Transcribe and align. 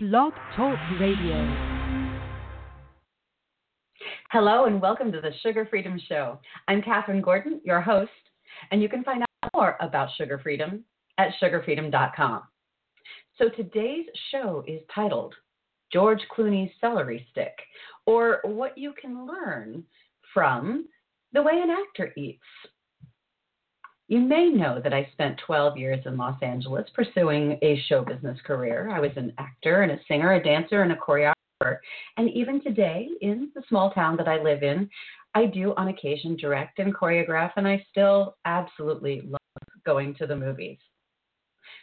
Blog 0.00 0.32
Talk 0.54 0.78
Radio. 1.00 1.34
Hello 4.30 4.66
and 4.66 4.80
welcome 4.80 5.10
to 5.10 5.20
the 5.20 5.32
Sugar 5.42 5.66
Freedom 5.68 6.00
Show. 6.08 6.38
I'm 6.68 6.82
Katherine 6.82 7.20
Gordon, 7.20 7.60
your 7.64 7.80
host, 7.80 8.12
and 8.70 8.80
you 8.80 8.88
can 8.88 9.02
find 9.02 9.22
out 9.22 9.50
more 9.52 9.76
about 9.80 10.10
Sugar 10.16 10.38
Freedom 10.40 10.84
at 11.18 11.32
sugarfreedom.com. 11.42 12.42
So 13.38 13.48
today's 13.48 14.06
show 14.30 14.62
is 14.68 14.82
titled 14.94 15.34
George 15.92 16.20
Clooney's 16.30 16.70
Celery 16.80 17.26
Stick, 17.32 17.58
or 18.06 18.38
What 18.44 18.78
You 18.78 18.94
Can 19.00 19.26
Learn 19.26 19.82
from 20.32 20.86
the 21.32 21.42
Way 21.42 21.54
an 21.60 21.70
Actor 21.70 22.12
Eats. 22.16 22.38
You 24.10 24.20
may 24.20 24.48
know 24.48 24.80
that 24.82 24.94
I 24.94 25.06
spent 25.12 25.38
12 25.46 25.76
years 25.76 26.00
in 26.06 26.16
Los 26.16 26.42
Angeles 26.42 26.88
pursuing 26.94 27.58
a 27.60 27.78
show 27.88 28.02
business 28.02 28.38
career. 28.42 28.88
I 28.90 29.00
was 29.00 29.10
an 29.16 29.34
actor 29.36 29.82
and 29.82 29.92
a 29.92 30.00
singer, 30.08 30.32
a 30.32 30.42
dancer, 30.42 30.82
and 30.82 30.92
a 30.92 30.96
choreographer. 30.96 31.76
And 32.16 32.30
even 32.30 32.62
today, 32.62 33.10
in 33.20 33.50
the 33.54 33.62
small 33.68 33.90
town 33.90 34.16
that 34.16 34.26
I 34.26 34.42
live 34.42 34.62
in, 34.62 34.88
I 35.34 35.44
do 35.44 35.74
on 35.76 35.88
occasion 35.88 36.36
direct 36.36 36.78
and 36.78 36.94
choreograph, 36.94 37.52
and 37.56 37.68
I 37.68 37.84
still 37.90 38.36
absolutely 38.46 39.20
love 39.20 39.40
going 39.84 40.14
to 40.14 40.26
the 40.26 40.36
movies. 40.36 40.78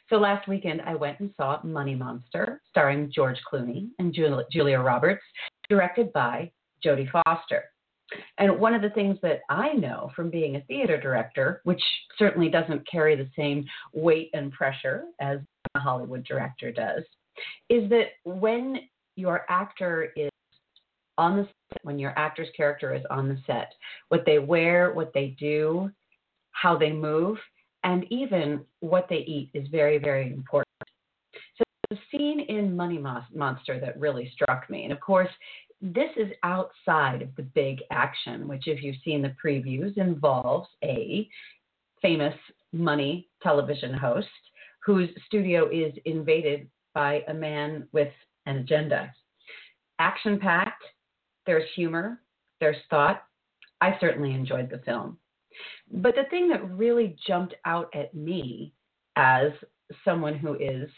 So 0.09 0.15
last 0.15 0.47
weekend, 0.47 0.81
I 0.81 0.95
went 0.95 1.19
and 1.19 1.31
saw 1.37 1.59
Money 1.63 1.93
Monster, 1.93 2.59
starring 2.69 3.11
George 3.13 3.37
Clooney 3.51 3.89
and 3.99 4.17
Julia 4.51 4.79
Roberts, 4.79 5.23
directed 5.69 6.11
by 6.11 6.51
Jodie 6.83 7.09
Foster. 7.11 7.65
And 8.37 8.59
one 8.59 8.73
of 8.73 8.81
the 8.81 8.89
things 8.91 9.17
that 9.21 9.41
I 9.49 9.73
know 9.73 10.11
from 10.15 10.29
being 10.29 10.55
a 10.55 10.61
theater 10.61 10.99
director, 10.99 11.61
which 11.63 11.81
certainly 12.17 12.49
doesn't 12.49 12.89
carry 12.89 13.15
the 13.15 13.29
same 13.35 13.65
weight 13.93 14.29
and 14.33 14.51
pressure 14.51 15.05
as 15.19 15.39
a 15.75 15.79
Hollywood 15.79 16.23
director 16.23 16.71
does, 16.71 17.03
is 17.69 17.89
that 17.89 18.07
when 18.23 18.81
your 19.15 19.45
actor 19.49 20.13
is 20.15 20.29
on 21.17 21.37
the 21.37 21.43
set, 21.43 21.83
when 21.83 21.97
your 21.99 22.17
actor's 22.17 22.49
character 22.55 22.93
is 22.93 23.03
on 23.09 23.27
the 23.27 23.37
set, 23.47 23.73
what 24.09 24.25
they 24.25 24.39
wear, 24.39 24.93
what 24.93 25.13
they 25.13 25.35
do, 25.39 25.89
how 26.51 26.77
they 26.77 26.91
move, 26.91 27.37
and 27.83 28.05
even 28.11 28.61
what 28.79 29.07
they 29.09 29.19
eat 29.19 29.49
is 29.53 29.67
very, 29.69 29.97
very 29.97 30.31
important. 30.31 30.65
So 31.57 31.63
the 31.89 31.97
scene 32.11 32.39
in 32.39 32.75
Money 32.75 32.97
Monster 32.97 33.79
that 33.79 33.99
really 33.99 34.31
struck 34.33 34.69
me, 34.69 34.83
and 34.83 34.91
of 34.91 34.99
course, 34.99 35.29
this 35.81 36.09
is 36.17 36.31
outside 36.43 37.21
of 37.21 37.35
the 37.35 37.43
big 37.43 37.79
action, 37.91 38.47
which, 38.47 38.67
if 38.67 38.81
you've 38.81 38.95
seen 39.03 39.21
the 39.21 39.35
previews, 39.43 39.97
involves 39.97 40.69
a 40.83 41.27
famous 42.01 42.35
money 42.71 43.27
television 43.41 43.93
host 43.93 44.27
whose 44.85 45.09
studio 45.25 45.69
is 45.69 45.93
invaded 46.05 46.67
by 46.93 47.23
a 47.27 47.33
man 47.33 47.87
with 47.91 48.11
an 48.45 48.57
agenda. 48.57 49.13
Action 49.99 50.39
packed, 50.39 50.83
there's 51.45 51.69
humor, 51.75 52.21
there's 52.59 52.77
thought. 52.89 53.23
I 53.81 53.97
certainly 53.99 54.33
enjoyed 54.33 54.69
the 54.69 54.79
film. 54.79 55.17
But 55.91 56.15
the 56.15 56.29
thing 56.29 56.49
that 56.49 56.69
really 56.71 57.15
jumped 57.27 57.55
out 57.65 57.89
at 57.93 58.13
me 58.13 58.73
as 59.15 59.51
someone 60.03 60.35
who 60.35 60.55
is 60.55 60.89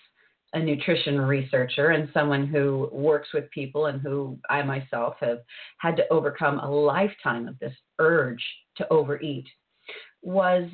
a 0.53 0.59
nutrition 0.59 1.20
researcher 1.20 1.90
and 1.90 2.09
someone 2.14 2.48
who 2.48 2.90
works 2.92 3.30
with 3.34 3.50
people 3.52 3.88
and 3.88 4.02
who 4.02 4.38
I 4.50 4.62
myself 4.64 5.16
have 5.20 5.39
had 5.80 5.95
to 5.98 6.08
overcome 6.12 6.59
a 6.59 6.70
lifetime 6.70 7.48
of 7.48 7.59
this 7.59 7.73
urge 8.00 8.44
to 8.78 8.88
overeat 8.92 9.45
was 10.22 10.70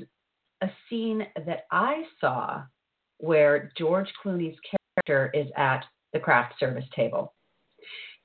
a 0.61 0.67
scene 0.89 1.25
that 1.45 1.65
I 1.71 2.03
saw 2.21 2.63
where 3.17 3.71
George 3.77 4.09
Clooney's 4.23 4.57
character 4.97 5.31
is 5.33 5.47
at 5.57 5.83
the 6.13 6.19
craft 6.19 6.59
service 6.59 6.85
table. 6.95 7.33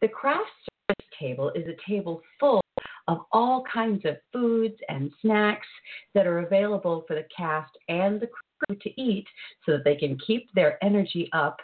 The 0.01 0.09
craft 0.09 0.51
service 0.89 1.11
table 1.19 1.51
is 1.55 1.67
a 1.67 1.91
table 1.91 2.21
full 2.39 2.61
of 3.09 3.21
all 3.33 3.65
kinds 3.73 4.05
of 4.05 4.17
foods 4.33 4.77
and 4.89 5.11
snacks 5.23 5.67
that 6.15 6.27
are 6.27 6.41
available 6.41 7.05
for 7.09 7.15
the 7.15 7.27
cast 7.35 7.73
and 7.89 8.21
the 8.21 8.27
crew 8.27 8.48
to 8.81 9.01
eat 9.01 9.27
so 9.65 9.73
that 9.73 9.85
they 9.85 9.97
can 9.97 10.19
keep 10.27 10.53
their 10.55 10.83
energy 10.85 11.29
up 11.33 11.59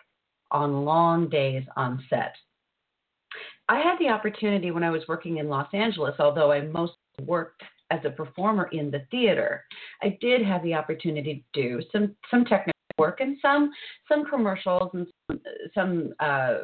on 0.50 0.84
long 0.84 1.28
days 1.28 1.64
on 1.76 2.02
set. 2.08 2.34
I 3.68 3.78
had 3.80 3.98
the 3.98 4.08
opportunity 4.08 4.70
when 4.70 4.84
I 4.84 4.90
was 4.90 5.02
working 5.08 5.38
in 5.38 5.48
Los 5.48 5.68
Angeles, 5.72 6.14
although 6.18 6.52
I 6.52 6.60
mostly 6.60 6.96
worked 7.22 7.62
as 7.90 8.00
a 8.04 8.10
performer 8.10 8.68
in 8.72 8.90
the 8.90 9.04
theater, 9.10 9.64
I 10.02 10.16
did 10.20 10.44
have 10.44 10.62
the 10.62 10.74
opportunity 10.74 11.44
to 11.54 11.60
do 11.60 11.82
some 11.92 12.14
some 12.30 12.44
technical 12.44 12.72
work 12.98 13.20
and 13.20 13.36
some 13.40 13.70
some 14.08 14.24
commercials 14.24 14.90
and 14.94 15.06
some, 15.28 15.40
some 15.74 16.14
uh, 16.20 16.54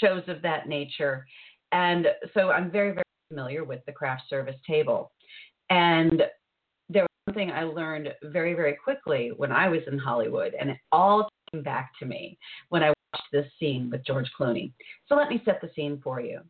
shows 0.00 0.22
of 0.28 0.42
that 0.42 0.68
nature. 0.68 1.26
And 1.72 2.06
so 2.32 2.50
I'm 2.50 2.70
very 2.70 2.92
very 2.92 3.04
familiar 3.28 3.64
with 3.64 3.84
the 3.86 3.92
craft 3.92 4.22
service 4.28 4.56
table. 4.66 5.12
And 5.70 6.22
something 7.26 7.50
I 7.50 7.64
learned 7.64 8.08
very, 8.24 8.54
very 8.54 8.76
quickly 8.82 9.32
when 9.36 9.52
I 9.52 9.68
was 9.68 9.80
in 9.90 9.98
Hollywood, 9.98 10.54
and 10.58 10.70
it 10.70 10.78
all 10.92 11.28
came 11.50 11.62
back 11.62 11.92
to 12.00 12.06
me 12.06 12.38
when 12.68 12.82
I 12.82 12.88
watched 12.88 13.32
this 13.32 13.46
scene 13.58 13.90
with 13.90 14.04
George 14.04 14.30
Clooney. 14.38 14.72
So 15.08 15.14
let 15.14 15.28
me 15.28 15.42
set 15.44 15.60
the 15.60 15.70
scene 15.74 16.00
for 16.02 16.20
you. 16.20 16.40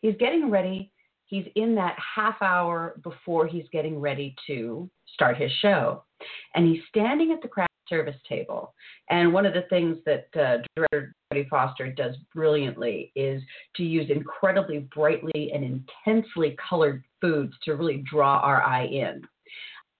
He's 0.00 0.16
getting 0.18 0.50
ready. 0.50 0.90
He's 1.26 1.46
in 1.56 1.74
that 1.74 1.96
half 1.98 2.40
hour 2.40 3.00
before 3.02 3.46
he's 3.46 3.66
getting 3.72 3.98
ready 3.98 4.34
to 4.46 4.88
start 5.14 5.36
his 5.36 5.50
show. 5.60 6.04
And 6.54 6.66
he's 6.66 6.82
standing 6.88 7.32
at 7.32 7.42
the 7.42 7.48
craft 7.48 7.72
service 7.88 8.16
table. 8.28 8.74
And 9.10 9.32
one 9.32 9.46
of 9.46 9.54
the 9.54 9.64
things 9.68 9.98
that 10.06 10.26
uh, 10.34 10.58
director 10.76 11.14
Jodie 11.32 11.48
Foster 11.48 11.90
does 11.90 12.16
brilliantly 12.34 13.12
is 13.16 13.42
to 13.76 13.82
use 13.82 14.10
incredibly 14.10 14.88
brightly 14.94 15.50
and 15.52 15.82
intensely 16.06 16.56
colored 16.68 17.02
foods 17.20 17.52
to 17.64 17.74
really 17.74 18.04
draw 18.08 18.38
our 18.38 18.62
eye 18.62 18.86
in 18.86 19.22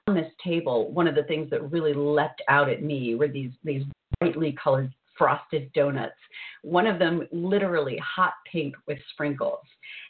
on 0.07 0.15
this 0.15 0.33
table, 0.43 0.91
one 0.93 1.09
of 1.09 1.15
the 1.15 1.25
things 1.25 1.51
that 1.51 1.71
really 1.71 1.93
leapt 1.93 2.43
out 2.49 2.69
at 2.69 2.83
me 2.83 3.15
were 3.15 3.29
these 3.29 3.51
these 3.65 3.83
brightly 4.21 4.57
colored 4.63 4.93
frosted 5.19 5.73
donuts. 5.73 6.15
One 6.63 6.87
of 6.87 6.99
them 6.99 7.27
literally 7.33 7.99
hot 7.99 8.35
pink 8.51 8.75
with 8.87 8.99
sprinkles. 9.13 9.65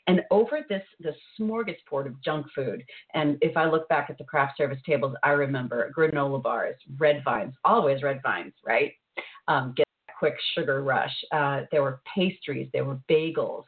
And 0.07 0.23
over 0.31 0.61
this 0.69 0.83
this 1.01 1.15
smorgasbord 1.41 2.07
of 2.07 2.23
junk 2.23 2.47
food, 2.55 2.85
and 3.15 3.39
if 3.41 3.57
I 3.57 3.67
look 3.67 3.89
back 3.89 4.11
at 4.11 4.19
the 4.19 4.25
craft 4.25 4.59
service 4.59 4.81
tables, 4.85 5.15
I 5.23 5.31
remember 5.31 5.93
granola 5.97 6.43
bars, 6.43 6.77
red 6.99 7.23
vines, 7.25 7.55
always 7.65 8.03
red 8.03 8.21
vines, 8.23 8.53
right? 8.65 8.93
Um, 9.49 9.73
get 9.77 9.87
quick 10.19 10.35
sugar 10.55 10.83
rush. 10.83 11.13
Uh, 11.33 11.63
there 11.71 11.83
were 11.83 12.01
pastries, 12.15 12.69
there 12.73 12.85
were 12.85 12.99
bagels, 13.11 13.65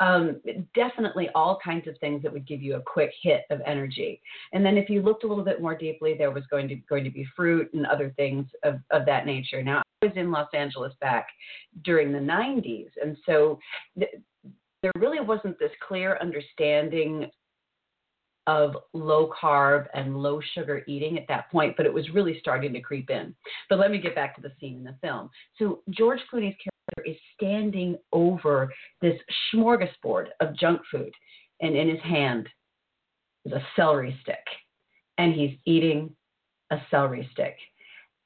um, 0.00 0.40
definitely 0.74 1.28
all 1.34 1.58
kinds 1.62 1.86
of 1.86 1.96
things 1.98 2.22
that 2.22 2.32
would 2.32 2.46
give 2.46 2.62
you 2.62 2.76
a 2.76 2.82
quick 2.82 3.12
hit 3.22 3.42
of 3.50 3.60
energy. 3.66 4.20
And 4.52 4.64
then 4.64 4.76
if 4.76 4.88
you 4.88 5.02
looked 5.02 5.24
a 5.24 5.26
little 5.26 5.44
bit 5.44 5.60
more 5.60 5.76
deeply, 5.76 6.14
there 6.16 6.30
was 6.30 6.44
going 6.50 6.68
to 6.68 6.76
going 6.88 7.04
to 7.04 7.10
be 7.10 7.26
fruit 7.36 7.70
and 7.74 7.86
other 7.86 8.12
things 8.16 8.46
of, 8.64 8.80
of 8.90 9.04
that 9.06 9.26
nature. 9.26 9.62
Now 9.62 9.82
I 10.02 10.06
was 10.06 10.16
in 10.16 10.30
Los 10.30 10.48
Angeles 10.54 10.92
back 11.00 11.28
during 11.84 12.12
the 12.12 12.18
90s, 12.18 12.88
and 13.02 13.16
so 13.26 13.58
th- 13.98 14.10
there 14.82 14.92
really 14.96 15.20
wasn't 15.20 15.58
this 15.58 15.72
clear 15.86 16.18
understanding 16.22 17.30
of 18.46 18.74
low 18.94 19.30
carb 19.40 19.86
and 19.94 20.16
low 20.16 20.40
sugar 20.54 20.82
eating 20.88 21.18
at 21.18 21.28
that 21.28 21.50
point, 21.52 21.76
but 21.76 21.84
it 21.84 21.92
was 21.92 22.08
really 22.10 22.38
starting 22.40 22.72
to 22.72 22.80
creep 22.80 23.10
in. 23.10 23.34
But 23.68 23.78
let 23.78 23.90
me 23.90 23.98
get 23.98 24.14
back 24.14 24.34
to 24.36 24.40
the 24.40 24.52
scene 24.58 24.78
in 24.78 24.84
the 24.84 24.96
film. 25.02 25.28
So 25.58 25.82
George 25.90 26.20
Clooney's 26.32 26.56
is 27.04 27.16
standing 27.34 27.96
over 28.12 28.72
this 29.00 29.18
smorgasbord 29.52 30.26
of 30.40 30.56
junk 30.56 30.80
food, 30.90 31.12
and 31.60 31.76
in 31.76 31.88
his 31.88 32.00
hand 32.02 32.48
is 33.44 33.52
a 33.52 33.66
celery 33.76 34.18
stick, 34.22 34.44
and 35.18 35.34
he's 35.34 35.56
eating 35.64 36.14
a 36.70 36.78
celery 36.90 37.28
stick. 37.32 37.56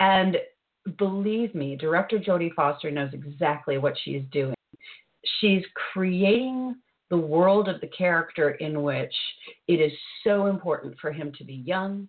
And 0.01 0.37
believe 0.99 1.55
me, 1.55 1.77
director 1.77 2.19
Jodie 2.19 2.55
Foster 2.55 2.91
knows 2.91 3.11
exactly 3.13 3.79
what 3.79 3.95
she's 4.05 4.23
doing. 4.33 4.55
She's 5.41 5.63
creating 5.93 6.77
the 7.11 7.17
world 7.17 7.69
of 7.69 7.81
the 7.81 7.87
character 7.89 8.51
in 8.53 8.83
which 8.83 9.15
it 9.69 9.75
is 9.75 9.93
so 10.25 10.47
important 10.47 10.95
for 11.01 11.13
him 11.13 11.33
to 11.39 11.45
be 11.45 11.55
young 11.55 12.09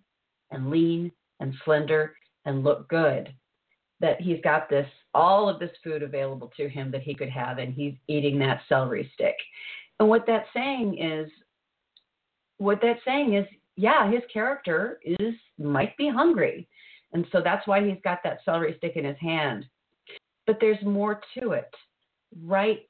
and 0.50 0.70
lean 0.70 1.12
and 1.40 1.54
slender 1.64 2.14
and 2.44 2.64
look 2.64 2.88
good 2.88 3.32
that 4.00 4.20
he's 4.20 4.40
got 4.42 4.68
this 4.68 4.88
all 5.16 5.48
of 5.48 5.58
this 5.58 5.70
food 5.82 6.02
available 6.02 6.52
to 6.56 6.68
him 6.68 6.90
that 6.90 7.02
he 7.02 7.14
could 7.14 7.30
have 7.30 7.58
and 7.58 7.72
he's 7.72 7.94
eating 8.06 8.38
that 8.38 8.60
celery 8.68 9.10
stick 9.14 9.34
and 9.98 10.08
what 10.08 10.24
that's 10.26 10.48
saying 10.54 10.98
is 10.98 11.30
what 12.58 12.78
that's 12.82 13.00
saying 13.04 13.34
is 13.34 13.46
yeah 13.76 14.10
his 14.10 14.22
character 14.32 15.00
is 15.04 15.34
might 15.58 15.96
be 15.96 16.08
hungry 16.08 16.68
and 17.12 17.26
so 17.32 17.40
that's 17.42 17.66
why 17.66 17.82
he's 17.82 17.98
got 18.04 18.18
that 18.22 18.40
celery 18.44 18.74
stick 18.76 18.92
in 18.96 19.04
his 19.04 19.18
hand 19.18 19.64
but 20.46 20.58
there's 20.60 20.82
more 20.84 21.20
to 21.38 21.52
it 21.52 21.70
right 22.44 22.88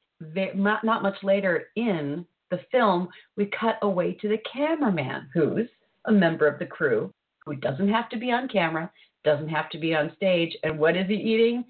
not, 0.55 0.83
not 0.83 1.03
much 1.03 1.17
later 1.23 1.67
in 1.75 2.25
the 2.51 2.59
film 2.71 3.07
we 3.37 3.49
cut 3.59 3.77
away 3.83 4.13
to 4.13 4.27
the 4.27 4.39
cameraman 4.51 5.29
who's 5.33 5.69
a 6.05 6.11
member 6.11 6.47
of 6.47 6.59
the 6.59 6.65
crew 6.65 7.13
who 7.45 7.55
doesn't 7.55 7.89
have 7.89 8.09
to 8.09 8.17
be 8.17 8.31
on 8.31 8.49
camera 8.49 8.91
doesn't 9.27 9.49
have 9.49 9.69
to 9.69 9.77
be 9.77 9.93
on 9.93 10.11
stage. 10.15 10.55
And 10.63 10.79
what 10.79 10.95
is 10.95 11.07
he 11.07 11.15
eating? 11.15 11.65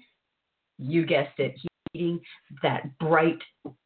You 0.78 1.06
guessed 1.06 1.38
it. 1.38 1.54
He's 1.56 1.68
eating 1.94 2.20
that 2.62 2.98
bright 2.98 3.38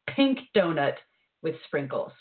pink 0.09 0.39
donut 0.55 0.95
with 1.41 1.55
sprinkles. 1.65 2.11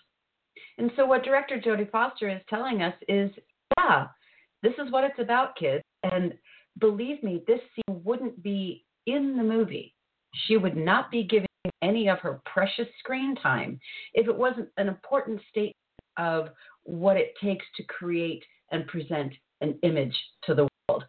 And 0.78 0.90
so, 0.96 1.06
what 1.06 1.24
director 1.24 1.60
Jodie 1.60 1.90
Foster 1.90 2.28
is 2.28 2.40
telling 2.48 2.82
us 2.82 2.94
is 3.08 3.30
yeah, 3.78 4.06
this 4.62 4.72
is 4.74 4.90
what 4.90 5.04
it's 5.04 5.18
about, 5.18 5.56
kids. 5.56 5.82
And 6.02 6.34
believe 6.78 7.22
me, 7.22 7.42
this 7.46 7.60
scene 7.74 8.02
wouldn't 8.04 8.42
be 8.42 8.84
in 9.06 9.36
the 9.36 9.42
movie. 9.42 9.94
She 10.46 10.56
would 10.56 10.76
not 10.76 11.10
be 11.10 11.24
giving 11.24 11.46
any 11.82 12.08
of 12.08 12.18
her 12.20 12.40
precious 12.46 12.88
screen 12.98 13.36
time 13.36 13.78
if 14.14 14.26
it 14.26 14.36
wasn't 14.36 14.68
an 14.76 14.88
important 14.88 15.40
statement 15.50 15.76
of 16.16 16.48
what 16.84 17.16
it 17.16 17.34
takes 17.42 17.64
to 17.76 17.84
create 17.84 18.44
and 18.70 18.86
present 18.86 19.32
an 19.60 19.78
image 19.82 20.16
to 20.44 20.54
the 20.54 20.68
world. 20.88 21.04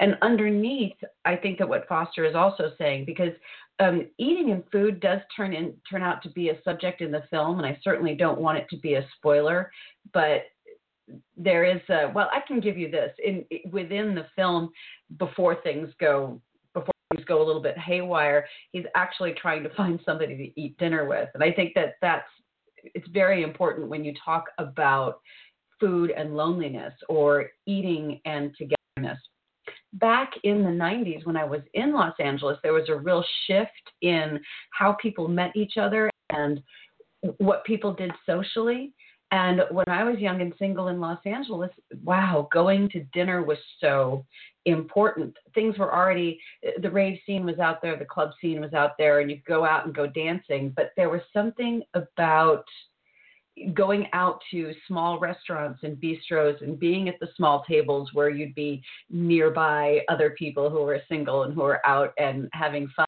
And 0.00 0.16
underneath, 0.22 0.96
I 1.24 1.36
think 1.36 1.58
that 1.58 1.68
what 1.68 1.86
Foster 1.88 2.24
is 2.24 2.34
also 2.34 2.72
saying, 2.78 3.04
because 3.04 3.32
um, 3.78 4.08
eating 4.18 4.50
and 4.50 4.62
food 4.70 5.00
does 5.00 5.20
turn 5.36 5.52
in 5.52 5.74
turn 5.90 6.02
out 6.02 6.22
to 6.22 6.30
be 6.30 6.50
a 6.50 6.62
subject 6.62 7.00
in 7.00 7.10
the 7.10 7.24
film, 7.30 7.58
and 7.58 7.66
I 7.66 7.78
certainly 7.82 8.14
don't 8.14 8.40
want 8.40 8.58
it 8.58 8.66
to 8.70 8.76
be 8.78 8.94
a 8.94 9.06
spoiler, 9.16 9.70
but 10.12 10.42
there 11.36 11.64
is 11.64 11.80
a, 11.88 12.10
well, 12.14 12.30
I 12.32 12.40
can 12.46 12.60
give 12.60 12.78
you 12.78 12.90
this 12.90 13.12
in 13.24 13.44
within 13.70 14.14
the 14.14 14.26
film 14.36 14.70
before 15.18 15.56
things 15.62 15.90
go 16.00 16.40
before 16.74 16.92
things 17.12 17.24
go 17.26 17.42
a 17.42 17.46
little 17.46 17.62
bit 17.62 17.76
haywire. 17.76 18.46
He's 18.70 18.84
actually 18.94 19.32
trying 19.32 19.62
to 19.64 19.74
find 19.74 20.00
somebody 20.04 20.36
to 20.36 20.60
eat 20.60 20.78
dinner 20.78 21.06
with, 21.06 21.28
and 21.34 21.42
I 21.42 21.52
think 21.52 21.72
that 21.74 21.94
that's 22.00 22.28
it's 22.94 23.08
very 23.08 23.42
important 23.42 23.88
when 23.88 24.04
you 24.04 24.12
talk 24.24 24.44
about 24.58 25.20
food 25.80 26.10
and 26.10 26.36
loneliness 26.36 26.94
or 27.08 27.50
eating 27.66 28.20
and 28.24 28.54
togetherness. 28.56 29.18
Back 30.02 30.32
in 30.42 30.62
the 30.62 30.68
90s, 30.68 31.24
when 31.24 31.36
I 31.36 31.44
was 31.44 31.62
in 31.72 31.94
Los 31.94 32.14
Angeles, 32.18 32.58
there 32.62 32.74
was 32.74 32.88
a 32.90 32.96
real 32.96 33.24
shift 33.46 33.70
in 34.02 34.38
how 34.70 34.92
people 35.00 35.28
met 35.28 35.52
each 35.54 35.78
other 35.78 36.10
and 36.30 36.60
what 37.38 37.64
people 37.64 37.94
did 37.94 38.10
socially. 38.26 38.92
And 39.30 39.62
when 39.70 39.88
I 39.88 40.04
was 40.04 40.18
young 40.18 40.42
and 40.42 40.52
single 40.58 40.88
in 40.88 41.00
Los 41.00 41.20
Angeles, 41.24 41.70
wow, 42.04 42.48
going 42.52 42.90
to 42.90 43.04
dinner 43.14 43.42
was 43.42 43.58
so 43.80 44.26
important. 44.66 45.34
Things 45.54 45.78
were 45.78 45.94
already, 45.94 46.38
the 46.82 46.90
rave 46.90 47.18
scene 47.24 47.46
was 47.46 47.58
out 47.58 47.80
there, 47.80 47.96
the 47.96 48.04
club 48.04 48.32
scene 48.40 48.60
was 48.60 48.74
out 48.74 48.98
there, 48.98 49.20
and 49.20 49.30
you 49.30 49.40
go 49.46 49.64
out 49.64 49.86
and 49.86 49.94
go 49.94 50.06
dancing. 50.06 50.72
But 50.76 50.90
there 50.96 51.08
was 51.08 51.22
something 51.32 51.82
about 51.94 52.64
going 53.74 54.08
out 54.12 54.40
to 54.50 54.72
small 54.86 55.18
restaurants 55.18 55.80
and 55.82 55.96
bistros 55.96 56.60
and 56.62 56.78
being 56.78 57.08
at 57.08 57.18
the 57.20 57.28
small 57.36 57.64
tables 57.68 58.10
where 58.12 58.30
you'd 58.30 58.54
be 58.54 58.82
nearby 59.10 60.00
other 60.08 60.30
people 60.30 60.70
who 60.70 60.82
were 60.82 61.00
single 61.08 61.44
and 61.44 61.54
who 61.54 61.62
were 61.62 61.84
out 61.86 62.12
and 62.18 62.48
having 62.52 62.88
fun. 62.96 63.06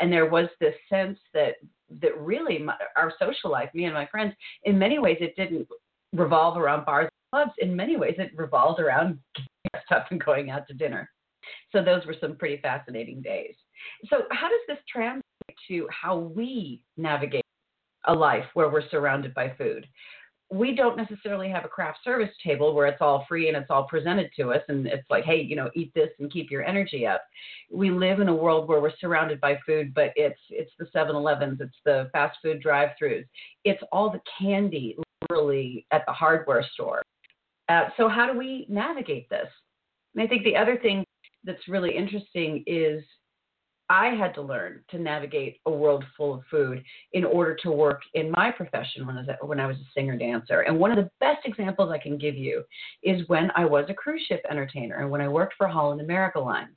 And 0.00 0.12
there 0.12 0.26
was 0.26 0.48
this 0.60 0.74
sense 0.88 1.18
that 1.34 1.54
that 2.00 2.18
really 2.18 2.58
my, 2.58 2.74
our 2.96 3.12
social 3.18 3.50
life, 3.50 3.70
me 3.72 3.84
and 3.84 3.94
my 3.94 4.06
friends, 4.06 4.34
in 4.64 4.78
many 4.78 4.98
ways 4.98 5.18
it 5.20 5.36
didn't 5.36 5.68
revolve 6.12 6.56
around 6.56 6.84
bars 6.84 7.08
and 7.32 7.44
clubs. 7.44 7.56
In 7.58 7.76
many 7.76 7.96
ways 7.96 8.16
it 8.18 8.32
revolved 8.36 8.80
around 8.80 9.18
getting 9.34 9.48
dressed 9.72 9.92
up 9.92 10.06
and 10.10 10.22
going 10.22 10.50
out 10.50 10.66
to 10.68 10.74
dinner. 10.74 11.08
So 11.72 11.82
those 11.82 12.04
were 12.06 12.16
some 12.20 12.36
pretty 12.36 12.60
fascinating 12.60 13.22
days. 13.22 13.54
So 14.10 14.22
how 14.30 14.48
does 14.48 14.60
this 14.66 14.78
translate 14.90 15.22
to 15.68 15.88
how 15.90 16.18
we 16.18 16.82
navigate 16.96 17.44
a 18.06 18.14
life 18.14 18.44
where 18.54 18.68
we're 18.68 18.88
surrounded 18.88 19.34
by 19.34 19.52
food? 19.58 19.86
we 20.50 20.74
don't 20.74 20.96
necessarily 20.96 21.48
have 21.48 21.64
a 21.64 21.68
craft 21.68 21.98
service 22.04 22.30
table 22.44 22.72
where 22.72 22.86
it's 22.86 23.00
all 23.00 23.26
free 23.28 23.48
and 23.48 23.56
it's 23.56 23.70
all 23.70 23.84
presented 23.84 24.30
to 24.38 24.52
us 24.52 24.62
and 24.68 24.86
it's 24.86 25.08
like 25.10 25.24
hey 25.24 25.40
you 25.40 25.56
know 25.56 25.68
eat 25.74 25.92
this 25.94 26.10
and 26.20 26.30
keep 26.30 26.50
your 26.50 26.64
energy 26.64 27.06
up. 27.06 27.22
We 27.70 27.90
live 27.90 28.20
in 28.20 28.28
a 28.28 28.34
world 28.34 28.68
where 28.68 28.80
we're 28.80 28.96
surrounded 29.00 29.40
by 29.40 29.58
food 29.66 29.92
but 29.92 30.12
it's 30.14 30.38
it's 30.50 30.70
the 30.78 30.86
7-elevens 30.94 31.60
it's 31.60 31.76
the 31.84 32.08
fast 32.12 32.38
food 32.42 32.60
drive-throughs. 32.60 33.24
It's 33.64 33.82
all 33.90 34.10
the 34.10 34.20
candy 34.38 34.96
literally 35.28 35.84
at 35.90 36.04
the 36.06 36.12
hardware 36.12 36.64
store. 36.74 37.02
Uh, 37.68 37.88
so 37.96 38.08
how 38.08 38.30
do 38.30 38.38
we 38.38 38.66
navigate 38.68 39.28
this? 39.28 39.48
And 40.14 40.22
i 40.22 40.28
think 40.28 40.44
the 40.44 40.56
other 40.56 40.78
thing 40.78 41.04
that's 41.42 41.66
really 41.68 41.96
interesting 41.96 42.62
is 42.66 43.02
I 43.88 44.08
had 44.08 44.34
to 44.34 44.42
learn 44.42 44.82
to 44.90 44.98
navigate 44.98 45.60
a 45.66 45.70
world 45.70 46.04
full 46.16 46.34
of 46.34 46.42
food 46.50 46.82
in 47.12 47.24
order 47.24 47.54
to 47.62 47.70
work 47.70 48.02
in 48.14 48.30
my 48.32 48.50
profession 48.50 49.06
when 49.06 49.16
I 49.16 49.20
was, 49.20 49.28
a, 49.28 49.46
when 49.46 49.60
I 49.60 49.66
was 49.66 49.76
a 49.76 49.90
singer 49.94 50.16
dancer. 50.16 50.62
And 50.62 50.78
one 50.78 50.90
of 50.90 50.96
the 50.96 51.10
best 51.20 51.46
examples 51.46 51.90
I 51.92 51.98
can 51.98 52.18
give 52.18 52.36
you 52.36 52.64
is 53.02 53.28
when 53.28 53.50
I 53.54 53.64
was 53.64 53.86
a 53.88 53.94
cruise 53.94 54.24
ship 54.26 54.44
entertainer 54.50 54.96
and 54.96 55.10
when 55.10 55.20
I 55.20 55.28
worked 55.28 55.54
for 55.56 55.68
Holland 55.68 56.00
America 56.00 56.40
Line. 56.40 56.68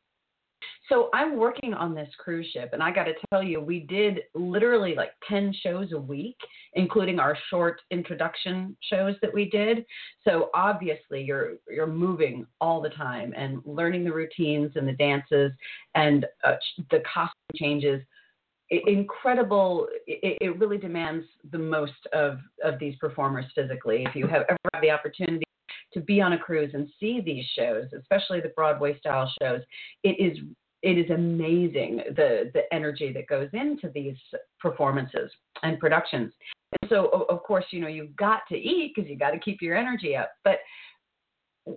So 0.89 1.09
I'm 1.13 1.37
working 1.37 1.73
on 1.73 1.93
this 1.93 2.09
cruise 2.17 2.47
ship, 2.51 2.71
and 2.73 2.81
I 2.81 2.91
got 2.91 3.03
to 3.05 3.13
tell 3.29 3.43
you, 3.43 3.61
we 3.61 3.81
did 3.81 4.21
literally 4.33 4.95
like 4.95 5.11
10 5.27 5.53
shows 5.61 5.91
a 5.93 5.99
week, 5.99 6.37
including 6.73 7.19
our 7.19 7.37
short 7.49 7.81
introduction 7.91 8.75
shows 8.81 9.15
that 9.21 9.33
we 9.33 9.49
did. 9.49 9.85
So 10.23 10.49
obviously, 10.53 11.21
you're 11.21 11.53
you're 11.69 11.87
moving 11.87 12.45
all 12.59 12.81
the 12.81 12.89
time 12.89 13.33
and 13.37 13.61
learning 13.65 14.03
the 14.03 14.13
routines 14.13 14.71
and 14.75 14.87
the 14.87 14.93
dances 14.93 15.51
and 15.95 16.25
uh, 16.43 16.55
the 16.89 17.03
costume 17.11 17.33
changes. 17.55 18.01
Incredible! 18.71 19.87
It, 20.07 20.37
it 20.41 20.59
really 20.59 20.77
demands 20.77 21.25
the 21.51 21.57
most 21.57 22.07
of 22.13 22.39
of 22.63 22.79
these 22.79 22.95
performers 22.95 23.45
physically. 23.55 24.05
If 24.07 24.15
you 24.15 24.27
have 24.27 24.43
ever 24.49 24.57
had 24.73 24.81
the 24.81 24.91
opportunity 24.91 25.43
to 25.93 25.99
be 25.99 26.21
on 26.21 26.33
a 26.33 26.37
cruise 26.37 26.71
and 26.73 26.87
see 26.99 27.21
these 27.21 27.45
shows, 27.57 27.85
especially 27.97 28.41
the 28.41 28.53
Broadway 28.55 28.97
style 28.99 29.31
shows, 29.41 29.61
it 30.03 30.19
is 30.19 30.37
it 30.81 30.97
is 30.97 31.09
amazing 31.09 31.97
the 32.15 32.51
the 32.53 32.61
energy 32.71 33.11
that 33.13 33.27
goes 33.27 33.49
into 33.53 33.89
these 33.93 34.15
performances 34.59 35.31
and 35.63 35.79
productions. 35.79 36.33
And 36.81 36.89
so 36.89 37.07
of 37.29 37.43
course, 37.43 37.65
you 37.71 37.81
know, 37.81 37.87
you've 37.87 38.15
got 38.15 38.41
to 38.49 38.55
eat 38.55 38.93
because 38.95 39.09
you 39.09 39.17
got 39.17 39.31
to 39.31 39.39
keep 39.39 39.61
your 39.61 39.75
energy 39.75 40.15
up. 40.15 40.31
But 40.43 40.59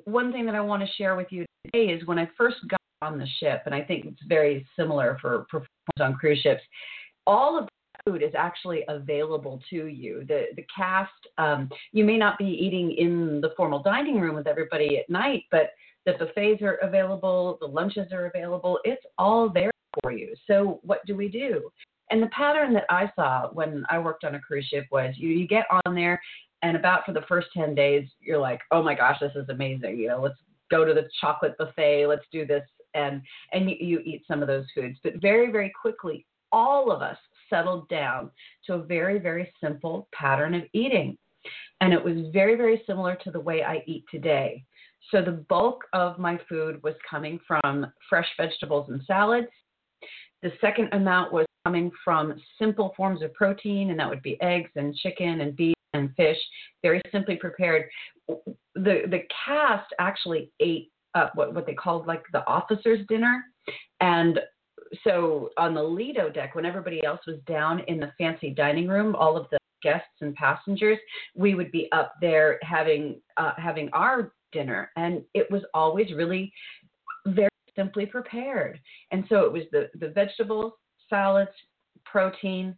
one 0.05 0.33
thing 0.33 0.47
that 0.47 0.55
I 0.55 0.61
want 0.61 0.83
to 0.83 0.95
share 0.95 1.17
with 1.17 1.29
you 1.31 1.45
today 1.65 1.93
is 1.93 2.07
when 2.07 2.19
I 2.19 2.29
first 2.37 2.57
got 2.69 2.79
on 3.03 3.19
the 3.19 3.27
ship, 3.41 3.63
and 3.67 3.75
I 3.75 3.83
think 3.83 4.07
it's 4.07 4.23
very 4.29 4.67
similar 4.79 5.19
for 5.21 5.47
performers 5.51 5.69
on 6.01 6.15
cruise 6.15 6.39
ships, 6.41 6.63
all 7.27 7.59
of 7.59 7.69
food 8.05 8.23
is 8.23 8.35
actually 8.37 8.85
available 8.89 9.61
to 9.71 9.87
you. 9.87 10.25
The 10.27 10.47
the 10.57 10.67
cast, 10.75 11.13
um, 11.39 11.69
you 11.93 12.05
may 12.05 12.17
not 12.17 12.39
be 12.39 12.47
eating 12.47 12.93
in 12.93 13.41
the 13.41 13.53
formal 13.57 13.83
dining 13.83 14.21
room 14.21 14.35
with 14.35 14.47
everybody 14.47 14.99
at 14.99 15.09
night, 15.09 15.45
but 15.51 15.71
the 16.05 16.15
buffets 16.15 16.63
are 16.63 16.77
available, 16.77 17.59
the 17.61 17.67
lunches 17.67 18.13
are 18.13 18.27
available. 18.27 18.79
It's 18.85 19.05
all 19.19 19.49
there 19.49 19.71
for 20.03 20.11
you. 20.11 20.35
So 20.47 20.81
what 20.83 21.05
do 21.07 21.15
we 21.15 21.29
do? 21.29 21.71
And 22.11 22.23
the 22.23 22.29
pattern 22.29 22.75
that 22.75 22.85
I 22.91 23.11
saw 23.15 23.49
when 23.53 23.85
I 23.89 23.99
worked 23.99 24.25
on 24.25 24.35
a 24.35 24.41
cruise 24.41 24.67
ship 24.67 24.87
was 24.91 25.15
you, 25.17 25.29
you 25.29 25.47
get 25.47 25.67
on 25.87 25.95
there 25.95 26.21
and 26.63 26.77
about 26.77 27.05
for 27.05 27.13
the 27.13 27.23
first 27.23 27.49
10 27.57 27.75
days, 27.75 28.09
you're 28.21 28.39
like, 28.39 28.61
oh 28.71 28.83
my 28.83 28.95
gosh, 28.95 29.19
this 29.21 29.33
is 29.35 29.49
amazing. 29.49 29.99
You 29.99 30.09
know, 30.09 30.21
let's 30.21 30.37
go 30.71 30.85
to 30.85 30.95
the 30.95 31.09
chocolate 31.21 31.57
buffet. 31.59 32.07
Let's 32.07 32.25
do 32.33 32.47
this. 32.47 32.63
And, 32.95 33.23
and 33.53 33.69
you, 33.69 33.77
you 33.81 33.99
eat 34.05 34.23
some 34.29 34.43
of 34.43 34.49
those 34.49 34.67
foods. 34.75 34.99
But 35.03 35.21
very, 35.21 35.51
very 35.51 35.73
quickly, 35.81 36.27
all 36.53 36.93
of 36.93 37.03
us 37.03 37.17
settled 37.53 37.89
down 37.89 38.31
to 38.67 38.75
a 38.75 38.83
very, 38.83 39.19
very 39.19 39.53
simple 39.63 40.09
pattern 40.13 40.55
of 40.55 40.63
eating. 40.73 41.19
And 41.81 41.93
it 41.93 42.03
was 42.03 42.31
very, 42.33 42.55
very 42.55 42.83
similar 42.87 43.17
to 43.25 43.31
the 43.31 43.41
way 43.41 43.63
I 43.63 43.83
eat 43.87 44.05
today. 44.11 44.65
So 45.11 45.21
the 45.21 45.45
bulk 45.49 45.83
of 45.93 46.19
my 46.19 46.39
food 46.49 46.83
was 46.83 46.95
coming 47.09 47.41
from 47.47 47.93
fresh 48.09 48.29
vegetables 48.37 48.89
and 48.89 49.03
salads. 49.07 49.49
The 50.43 50.53
second 50.61 50.89
amount 50.93 51.33
was 51.33 51.47
coming 51.65 51.91
from 52.05 52.41
simple 52.59 52.95
forms 52.97 53.23
of 53.23 53.35
protein, 53.35 53.91
and 53.91 53.99
that 53.99 54.09
would 54.09 54.23
be 54.23 54.41
eggs 54.41 54.71
and 54.77 54.95
chicken 54.95 55.41
and 55.41 55.57
beef 55.57 55.75
and 55.95 56.15
fish, 56.17 56.39
very 56.83 57.01
simply 57.13 57.37
prepared. 57.37 57.89
The 58.29 59.03
the 59.11 59.23
cast 59.45 59.93
actually 59.99 60.51
ate 60.61 60.91
up 61.15 61.33
what, 61.35 61.55
what 61.55 61.67
they 61.67 61.75
called 61.75 62.07
like 62.07 62.23
the 62.33 62.47
officer's 62.47 63.07
dinner. 63.09 63.45
And 64.01 64.41
so 65.05 65.51
on 65.59 65.75
the 65.75 65.83
Lido 65.83 66.29
deck, 66.29 66.55
when 66.55 66.67
everybody 66.67 67.05
else 67.05 67.21
was 67.27 67.39
down 67.47 67.81
in 67.89 67.99
the 67.99 68.13
fancy 68.19 68.51
dining 68.51 68.89
room, 68.89 69.15
all 69.17 69.37
of 69.37 69.47
the 69.51 69.59
guests 69.83 70.21
and 70.21 70.35
passengers, 70.35 70.99
we 71.35 71.55
would 71.55 71.73
be 71.73 71.89
up 71.93 72.15
there 72.21 72.59
having 72.63 73.21
uh, 73.37 73.53
having 73.57 73.89
our 73.93 74.33
dinner, 74.53 74.91
and 74.97 75.23
it 75.35 75.51
was 75.51 75.63
always 75.75 76.13
really 76.13 76.53
very 77.27 77.49
simply 77.75 78.07
prepared. 78.07 78.79
And 79.11 79.25
so 79.29 79.41
it 79.41 79.53
was 79.53 79.63
the 79.73 79.91
the 79.99 80.09
vegetables, 80.09 80.73
salads, 81.09 81.51
protein, 82.05 82.77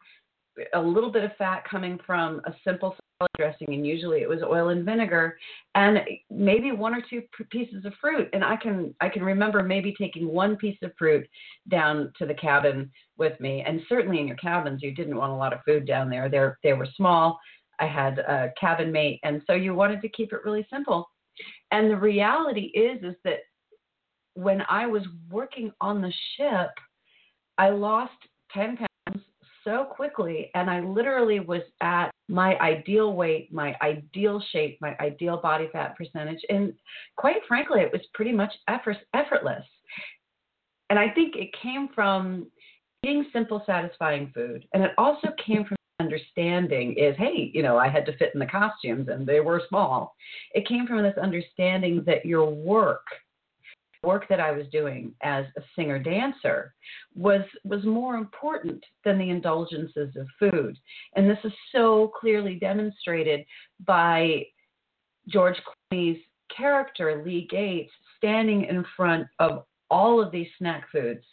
a 0.74 0.80
little 0.80 1.10
bit 1.10 1.24
of 1.24 1.36
fat 1.36 1.64
coming 1.68 1.98
from 2.06 2.40
a 2.46 2.54
simple 2.64 2.96
salad 3.18 3.30
dressing, 3.36 3.74
and 3.74 3.86
usually 3.86 4.20
it 4.20 4.28
was 4.28 4.42
oil 4.42 4.68
and 4.68 4.84
vinegar, 4.84 5.36
and 5.74 5.98
maybe 6.30 6.72
one 6.72 6.94
or 6.94 7.02
two 7.08 7.22
pieces 7.50 7.84
of 7.84 7.92
fruit. 8.00 8.28
And 8.32 8.44
I 8.44 8.56
can 8.56 8.94
I 9.00 9.08
can 9.08 9.22
remember 9.22 9.62
maybe 9.62 9.94
taking 9.98 10.28
one 10.28 10.56
piece 10.56 10.78
of 10.82 10.92
fruit 10.98 11.26
down 11.68 12.12
to 12.18 12.26
the 12.26 12.34
cabin 12.34 12.90
with 13.16 13.38
me. 13.40 13.64
And 13.66 13.80
certainly 13.88 14.20
in 14.20 14.28
your 14.28 14.36
cabins, 14.36 14.82
you 14.82 14.94
didn't 14.94 15.16
want 15.16 15.32
a 15.32 15.36
lot 15.36 15.52
of 15.52 15.60
food 15.66 15.86
down 15.86 16.10
there. 16.10 16.28
They 16.28 16.68
they 16.68 16.72
were 16.74 16.88
small. 16.96 17.38
I 17.80 17.86
had 17.86 18.20
a 18.20 18.52
cabin 18.60 18.92
mate, 18.92 19.20
and 19.24 19.42
so 19.46 19.54
you 19.54 19.74
wanted 19.74 20.00
to 20.02 20.08
keep 20.08 20.32
it 20.32 20.44
really 20.44 20.66
simple. 20.72 21.08
And 21.72 21.90
the 21.90 21.96
reality 21.96 22.66
is 22.74 23.02
is 23.02 23.16
that 23.24 23.40
when 24.34 24.62
I 24.68 24.86
was 24.86 25.02
working 25.30 25.72
on 25.80 26.00
the 26.00 26.12
ship, 26.36 26.70
I 27.58 27.70
lost 27.70 28.12
10 28.52 28.76
pounds 28.76 28.88
so 29.64 29.84
quickly. 29.84 30.50
And 30.54 30.70
I 30.70 30.80
literally 30.80 31.40
was 31.40 31.62
at 31.80 32.10
my 32.28 32.56
ideal 32.58 33.14
weight, 33.14 33.52
my 33.52 33.74
ideal 33.82 34.42
shape, 34.52 34.78
my 34.80 34.96
ideal 35.00 35.38
body 35.38 35.68
fat 35.72 35.96
percentage. 35.96 36.40
And 36.48 36.72
quite 37.16 37.38
frankly, 37.48 37.80
it 37.80 37.92
was 37.92 38.02
pretty 38.14 38.32
much 38.32 38.52
effort, 38.68 38.96
effortless. 39.14 39.64
And 40.90 40.98
I 40.98 41.10
think 41.10 41.34
it 41.36 41.50
came 41.62 41.88
from 41.94 42.46
eating 43.02 43.26
simple, 43.32 43.62
satisfying 43.66 44.30
food. 44.34 44.66
And 44.72 44.82
it 44.82 44.92
also 44.98 45.28
came 45.44 45.64
from 45.64 45.76
understanding 46.00 46.94
is 46.98 47.16
hey, 47.16 47.50
you 47.54 47.62
know, 47.62 47.78
I 47.78 47.88
had 47.88 48.04
to 48.06 48.16
fit 48.16 48.30
in 48.34 48.40
the 48.40 48.46
costumes 48.46 49.08
and 49.08 49.26
they 49.26 49.40
were 49.40 49.62
small. 49.68 50.14
It 50.52 50.66
came 50.66 50.86
from 50.86 51.02
this 51.02 51.16
understanding 51.20 52.02
that 52.06 52.26
your 52.26 52.50
work 52.50 53.06
work 54.04 54.28
that 54.28 54.40
I 54.40 54.52
was 54.52 54.66
doing 54.68 55.14
as 55.22 55.46
a 55.56 55.62
singer 55.76 55.98
dancer 55.98 56.74
was 57.14 57.42
was 57.64 57.84
more 57.84 58.16
important 58.16 58.84
than 59.04 59.18
the 59.18 59.30
indulgences 59.30 60.14
of 60.16 60.26
food. 60.38 60.78
And 61.16 61.28
this 61.28 61.38
is 61.44 61.52
so 61.72 62.12
clearly 62.18 62.56
demonstrated 62.56 63.44
by 63.86 64.44
George 65.28 65.56
Clooney's 65.92 66.20
character 66.54 67.22
Lee 67.24 67.46
Gates 67.50 67.92
standing 68.16 68.64
in 68.64 68.84
front 68.96 69.26
of 69.38 69.64
all 69.90 70.20
of 70.20 70.30
these 70.30 70.48
snack 70.58 70.84
foods 70.90 71.24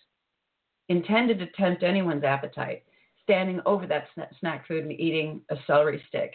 intended 0.90 1.40
to 1.40 1.48
tempt 1.58 1.84
anyone's 1.84 2.24
appetite, 2.24 2.84
standing 3.24 3.62
over 3.66 3.88
that 3.88 4.08
snack 4.40 4.68
food 4.68 4.84
and 4.84 4.92
eating 4.92 5.42
a 5.50 5.56
celery 5.66 6.04
stick. 6.08 6.34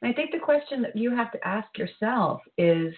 And 0.00 0.10
I 0.10 0.14
think 0.14 0.30
the 0.30 0.38
question 0.38 0.82
that 0.82 0.96
you 0.96 1.14
have 1.14 1.32
to 1.32 1.46
ask 1.46 1.66
yourself 1.76 2.40
is 2.58 2.94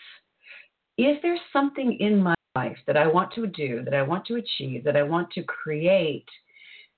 is 0.99 1.17
there 1.23 1.39
something 1.53 1.97
in 2.01 2.23
my 2.23 2.35
life 2.55 2.77
that 2.87 2.97
I 2.97 3.07
want 3.07 3.33
to 3.35 3.47
do, 3.47 3.83
that 3.85 3.95
I 3.95 4.03
want 4.03 4.27
to 4.27 4.37
achieve, 4.37 4.85
that 4.85 4.97
I 4.97 5.03
want 5.03 5.31
to 5.33 5.43
create 5.45 6.29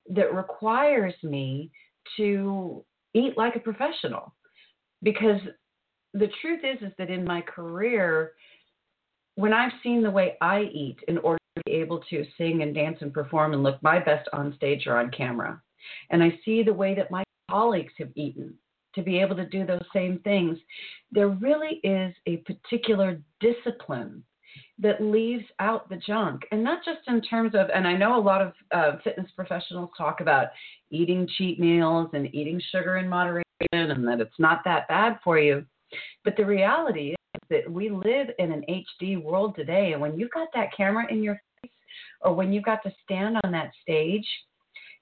that 0.09 0.33
requires 0.33 1.13
me 1.23 1.71
to 2.17 2.83
eat 3.13 3.37
like 3.37 3.55
a 3.55 3.59
professional. 3.59 4.33
Because 5.01 5.39
the 6.13 6.29
truth 6.41 6.61
is 6.63 6.81
is 6.81 6.93
that 6.97 7.09
in 7.09 7.23
my 7.23 7.41
career, 7.41 8.33
when 9.35 9.53
I've 9.53 9.71
seen 9.83 10.01
the 10.01 10.11
way 10.11 10.37
I 10.41 10.61
eat 10.61 10.97
in 11.07 11.17
order 11.19 11.39
to 11.57 11.63
be 11.65 11.73
able 11.73 11.99
to 12.09 12.25
sing 12.37 12.61
and 12.61 12.73
dance 12.73 12.97
and 13.01 13.13
perform 13.13 13.53
and 13.53 13.63
look 13.63 13.81
my 13.81 13.99
best 13.99 14.27
on 14.33 14.53
stage 14.55 14.87
or 14.87 14.97
on 14.97 15.11
camera, 15.11 15.61
and 16.09 16.23
I 16.23 16.39
see 16.43 16.63
the 16.63 16.73
way 16.73 16.95
that 16.95 17.11
my 17.11 17.23
colleagues 17.49 17.93
have 17.97 18.09
eaten 18.15 18.53
to 18.95 19.01
be 19.01 19.19
able 19.19 19.35
to 19.35 19.45
do 19.45 19.65
those 19.65 19.83
same 19.93 20.19
things, 20.19 20.57
there 21.11 21.27
really 21.27 21.81
is 21.83 22.15
a 22.27 22.37
particular 22.37 23.19
discipline 23.41 24.23
that 24.79 25.01
leaves 25.01 25.45
out 25.59 25.87
the 25.89 25.95
junk. 25.95 26.43
And 26.51 26.63
not 26.63 26.83
just 26.83 26.99
in 27.07 27.21
terms 27.21 27.55
of, 27.55 27.67
and 27.73 27.87
I 27.87 27.95
know 27.95 28.19
a 28.19 28.21
lot 28.21 28.41
of 28.41 28.53
uh, 28.73 28.97
fitness 29.03 29.29
professionals 29.35 29.89
talk 29.97 30.19
about 30.19 30.47
eating 30.91 31.27
cheat 31.37 31.59
meals 31.59 32.09
and 32.13 32.33
eating 32.35 32.61
sugar 32.71 32.97
in 32.97 33.07
moderation 33.07 33.45
and 33.71 34.07
that 34.07 34.19
it's 34.19 34.39
not 34.39 34.61
that 34.65 34.87
bad 34.87 35.17
for 35.23 35.39
you. 35.39 35.65
But 36.23 36.35
the 36.35 36.45
reality 36.45 37.11
is 37.11 37.41
that 37.49 37.71
we 37.71 37.89
live 37.89 38.27
in 38.37 38.51
an 38.51 38.65
HD 38.69 39.21
world 39.21 39.55
today. 39.55 39.93
And 39.93 40.01
when 40.01 40.19
you've 40.19 40.31
got 40.31 40.49
that 40.53 40.75
camera 40.75 41.05
in 41.09 41.23
your 41.23 41.39
face 41.61 41.71
or 42.21 42.33
when 42.33 42.51
you've 42.51 42.65
got 42.65 42.83
to 42.83 42.93
stand 43.03 43.37
on 43.43 43.51
that 43.51 43.71
stage, 43.81 44.27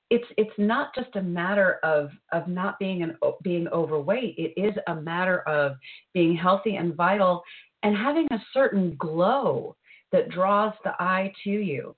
it's 0.09 0.27
it's 0.37 0.53
not 0.59 0.93
just 0.93 1.15
a 1.15 1.21
matter 1.21 1.79
of 1.81 2.11
of 2.33 2.47
not 2.47 2.77
being 2.77 3.01
an 3.01 3.17
being 3.41 3.67
overweight. 3.69 4.35
It 4.37 4.53
is 4.59 4.75
a 4.87 4.95
matter 4.95 5.39
of 5.41 5.77
being 6.13 6.35
healthy 6.35 6.75
and 6.75 6.93
vital 6.93 7.41
and 7.83 7.95
having 7.95 8.27
a 8.31 8.41
certain 8.53 8.95
glow 8.97 9.75
that 10.11 10.29
draws 10.29 10.73
the 10.83 10.93
eye 10.99 11.31
to 11.43 11.49
you. 11.49 11.95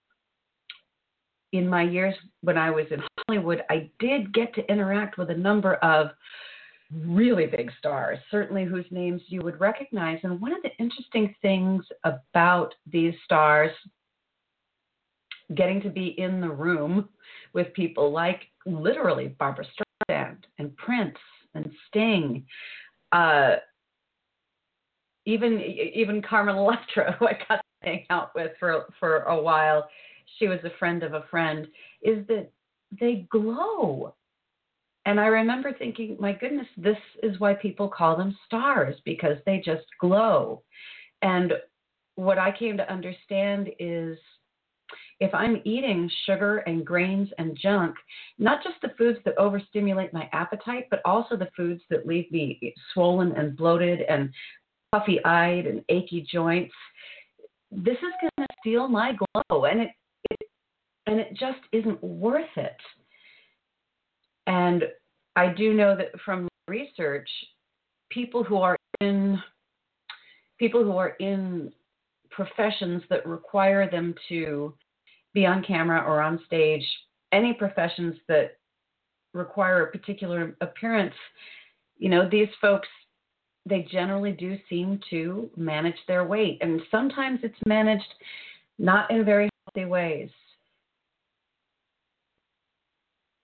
In 1.53 1.67
my 1.67 1.83
years 1.83 2.15
when 2.41 2.57
I 2.57 2.69
was 2.71 2.85
in 2.91 3.01
Hollywood, 3.27 3.63
I 3.69 3.89
did 3.99 4.33
get 4.33 4.53
to 4.55 4.71
interact 4.71 5.17
with 5.17 5.29
a 5.29 5.35
number 5.35 5.75
of 5.75 6.07
really 6.91 7.45
big 7.45 7.71
stars, 7.77 8.19
certainly 8.29 8.65
whose 8.65 8.85
names 8.91 9.21
you 9.27 9.41
would 9.41 9.59
recognize. 9.59 10.19
And 10.23 10.41
one 10.41 10.51
of 10.51 10.61
the 10.63 10.75
interesting 10.79 11.33
things 11.41 11.85
about 12.03 12.73
these 12.91 13.13
stars 13.23 13.71
getting 15.53 15.81
to 15.81 15.89
be 15.89 16.19
in 16.19 16.41
the 16.41 16.49
room 16.49 17.07
with 17.53 17.73
people 17.73 18.11
like 18.11 18.47
literally 18.65 19.27
Barbra 19.39 19.65
Streisand 20.09 20.37
and 20.57 20.75
Prince 20.75 21.17
and 21.53 21.71
Sting, 21.87 22.45
uh, 23.11 23.55
even 25.25 25.59
even 25.61 26.21
Carmen 26.21 26.55
Electra, 26.55 27.15
who 27.19 27.27
I 27.27 27.37
got 27.47 27.57
to 27.57 27.61
hang 27.83 28.05
out 28.09 28.33
with 28.35 28.51
for 28.59 28.85
for 28.99 29.19
a 29.23 29.41
while, 29.41 29.87
she 30.37 30.47
was 30.47 30.59
a 30.63 30.77
friend 30.77 31.03
of 31.03 31.13
a 31.13 31.25
friend, 31.29 31.67
is 32.01 32.25
that 32.27 32.49
they 32.99 33.27
glow. 33.29 34.13
And 35.07 35.19
I 35.19 35.27
remember 35.27 35.71
thinking, 35.71 36.17
my 36.19 36.33
goodness, 36.33 36.67
this 36.77 36.97
is 37.21 37.39
why 37.39 37.53
people 37.53 37.87
call 37.87 38.17
them 38.17 38.35
stars 38.47 38.95
because 39.05 39.37
they 39.45 39.61
just 39.63 39.85
glow. 39.99 40.63
And 41.21 41.53
what 42.15 42.39
I 42.39 42.51
came 42.57 42.75
to 42.77 42.91
understand 42.91 43.69
is 43.77 44.17
if 45.19 45.33
I'm 45.33 45.61
eating 45.63 46.09
sugar 46.25 46.57
and 46.59 46.85
grains 46.85 47.29
and 47.37 47.57
junk, 47.61 47.95
not 48.37 48.63
just 48.63 48.75
the 48.81 48.93
foods 48.97 49.19
that 49.25 49.37
overstimulate 49.37 50.11
my 50.11 50.27
appetite, 50.33 50.87
but 50.89 51.01
also 51.05 51.37
the 51.37 51.49
foods 51.55 51.81
that 51.89 52.07
leave 52.07 52.29
me 52.31 52.73
swollen 52.93 53.31
and 53.33 53.55
bloated 53.55 54.01
and 54.01 54.31
puffy 54.95 55.23
eyed 55.25 55.65
and 55.65 55.83
achy 55.89 56.25
joints, 56.31 56.73
this 57.71 57.97
is 57.97 58.13
going 58.21 58.47
to 58.47 58.55
steal 58.59 58.87
my 58.87 59.13
glow, 59.13 59.65
and 59.65 59.81
it, 59.81 59.89
it 60.29 60.39
and 61.07 61.19
it 61.19 61.29
just 61.33 61.59
isn't 61.71 62.01
worth 62.03 62.45
it. 62.55 62.77
And 64.47 64.83
I 65.35 65.47
do 65.49 65.73
know 65.73 65.95
that 65.95 66.19
from 66.23 66.47
research, 66.67 67.29
people 68.09 68.43
who 68.43 68.57
are 68.57 68.77
in 69.01 69.39
people 70.59 70.83
who 70.83 70.95
are 70.97 71.15
in 71.19 71.71
professions 72.31 73.03
that 73.09 73.25
require 73.25 73.89
them 73.89 74.15
to 74.29 74.73
be 75.33 75.45
on 75.45 75.63
camera 75.63 76.01
or 76.01 76.21
on 76.21 76.39
stage, 76.45 76.85
any 77.33 77.53
professions 77.53 78.15
that 78.29 78.57
require 79.33 79.83
a 79.83 79.91
particular 79.91 80.55
appearance, 80.61 81.13
you 81.97 82.09
know, 82.09 82.29
these 82.29 82.47
folks 82.61 82.87
they 83.65 83.87
generally 83.91 84.31
do 84.31 84.57
seem 84.69 84.99
to 85.09 85.49
manage 85.55 85.97
their 86.07 86.23
weight. 86.23 86.59
And 86.61 86.81
sometimes 86.91 87.39
it's 87.43 87.55
managed 87.65 88.13
not 88.77 89.09
in 89.09 89.25
very 89.25 89.49
healthy 89.65 89.89
ways. 89.89 90.29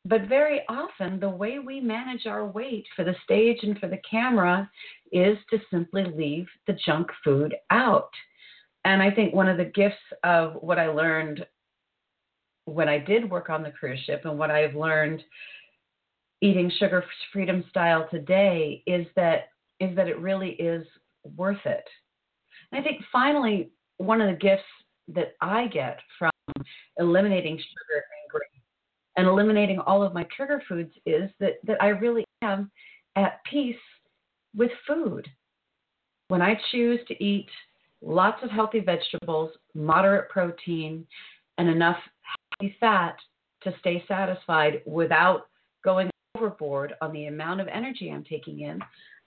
But 0.05 0.27
very 0.27 0.61
often, 0.67 1.19
the 1.19 1.29
way 1.29 1.59
we 1.59 1.79
manage 1.79 2.25
our 2.25 2.45
weight 2.45 2.85
for 2.95 3.03
the 3.03 3.15
stage 3.23 3.59
and 3.61 3.77
for 3.79 3.87
the 3.87 4.01
camera 4.09 4.69
is 5.11 5.37
to 5.51 5.59
simply 5.69 6.05
leave 6.05 6.47
the 6.65 6.77
junk 6.85 7.07
food 7.23 7.55
out. 7.69 8.09
And 8.83 9.01
I 9.01 9.11
think 9.11 9.33
one 9.33 9.47
of 9.47 9.57
the 9.57 9.65
gifts 9.65 9.95
of 10.23 10.55
what 10.61 10.79
I 10.79 10.87
learned 10.87 11.45
when 12.65 12.89
I 12.89 12.97
did 12.97 13.29
work 13.29 13.49
on 13.49 13.63
the 13.63 13.71
cruise 13.71 13.99
ship 14.05 14.21
and 14.25 14.39
what 14.39 14.49
I've 14.49 14.75
learned 14.75 15.23
eating 16.41 16.71
sugar 16.79 17.03
freedom 17.31 17.63
style 17.69 18.07
today 18.09 18.81
is 18.87 19.05
that 19.15 19.50
is 19.81 19.95
that 19.95 20.07
it 20.07 20.19
really 20.19 20.51
is 20.51 20.85
worth 21.35 21.65
it. 21.65 21.83
And 22.71 22.79
I 22.79 22.83
think 22.83 23.01
finally, 23.11 23.71
one 23.97 24.21
of 24.21 24.29
the 24.29 24.37
gifts 24.37 24.63
that 25.09 25.35
I 25.41 25.67
get 25.67 25.99
from 26.17 26.31
eliminating 26.97 27.57
sugar 27.57 28.03
and 28.23 28.31
grain 28.31 28.61
and 29.17 29.27
eliminating 29.27 29.79
all 29.79 30.03
of 30.03 30.13
my 30.13 30.25
trigger 30.35 30.61
foods 30.67 30.93
is 31.05 31.29
that, 31.39 31.55
that 31.65 31.81
I 31.81 31.87
really 31.87 32.23
am 32.41 32.71
at 33.15 33.41
peace 33.49 33.75
with 34.55 34.71
food. 34.87 35.27
When 36.29 36.41
I 36.41 36.59
choose 36.71 36.99
to 37.07 37.23
eat 37.23 37.47
lots 38.01 38.41
of 38.43 38.49
healthy 38.49 38.79
vegetables, 38.79 39.51
moderate 39.73 40.29
protein, 40.29 41.05
and 41.57 41.67
enough 41.67 41.97
healthy 42.59 42.75
fat 42.79 43.15
to 43.63 43.73
stay 43.79 44.03
satisfied 44.07 44.81
without 44.85 45.47
going 45.83 46.09
overboard 46.37 46.93
on 47.01 47.11
the 47.11 47.25
amount 47.25 47.59
of 47.61 47.67
energy 47.67 48.11
I'm 48.11 48.23
taking 48.23 48.61
in, 48.61 48.79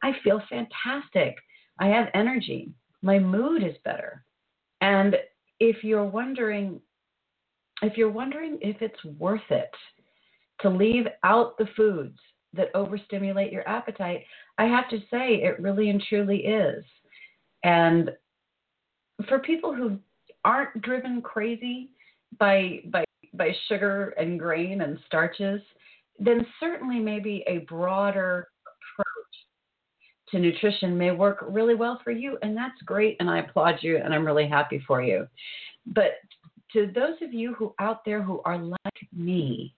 I 0.04 0.12
feel 0.22 0.42
fantastic. 0.50 1.38
I 1.80 1.86
have 1.86 2.08
energy. 2.12 2.70
My 3.00 3.18
mood 3.18 3.64
is 3.64 3.74
better. 3.84 4.22
And 4.82 5.16
if 5.60 5.82
you're 5.82 6.04
wondering 6.04 6.80
if 7.82 7.96
you're 7.96 8.10
wondering 8.10 8.58
if 8.60 8.80
it's 8.82 9.02
worth 9.18 9.50
it 9.50 9.70
to 10.60 10.68
leave 10.68 11.06
out 11.22 11.56
the 11.56 11.66
foods 11.74 12.18
that 12.52 12.68
overstimulate 12.74 13.50
your 13.50 13.66
appetite, 13.68 14.24
I 14.58 14.64
have 14.64 14.88
to 14.90 14.98
say 15.10 15.42
it 15.42 15.58
really 15.58 15.88
and 15.88 16.02
truly 16.06 16.44
is. 16.44 16.84
And 17.64 18.10
for 19.26 19.38
people 19.38 19.74
who 19.74 19.98
aren't 20.44 20.82
driven 20.82 21.22
crazy 21.22 21.90
by 22.38 22.82
by 22.90 23.04
by 23.32 23.56
sugar 23.68 24.14
and 24.18 24.38
grain 24.38 24.82
and 24.82 24.98
starches, 25.06 25.62
then 26.18 26.46
certainly 26.60 27.00
maybe 27.00 27.42
a 27.46 27.58
broader 27.60 28.48
to 30.30 30.38
nutrition 30.38 30.96
may 30.96 31.10
work 31.10 31.44
really 31.48 31.74
well 31.74 32.00
for 32.02 32.10
you, 32.10 32.38
and 32.42 32.56
that's 32.56 32.80
great. 32.84 33.16
And 33.20 33.28
I 33.30 33.40
applaud 33.40 33.76
you, 33.82 33.98
and 33.98 34.12
I'm 34.14 34.26
really 34.26 34.48
happy 34.48 34.82
for 34.86 35.02
you. 35.02 35.26
But 35.86 36.12
to 36.72 36.90
those 36.94 37.16
of 37.22 37.32
you 37.32 37.54
who 37.54 37.74
out 37.78 38.04
there 38.04 38.22
who 38.22 38.40
are 38.44 38.58
like 38.58 39.08
me, 39.12 39.74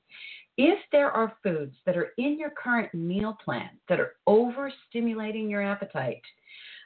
If 0.58 0.78
there 0.90 1.10
are 1.10 1.36
foods 1.42 1.74
that 1.84 1.96
are 1.96 2.12
in 2.16 2.38
your 2.38 2.50
current 2.50 2.92
meal 2.94 3.36
plan 3.44 3.70
that 3.88 4.00
are 4.00 4.14
overstimulating 4.26 5.50
your 5.50 5.62
appetite, 5.62 6.22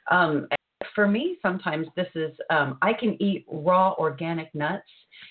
um, 0.09 0.47
for 0.93 1.07
me, 1.07 1.37
sometimes 1.41 1.87
this 1.95 2.09
is 2.15 2.31
um, 2.49 2.77
I 2.81 2.91
can 2.91 3.21
eat 3.21 3.45
raw 3.49 3.93
organic 3.97 4.53
nuts, 4.53 4.89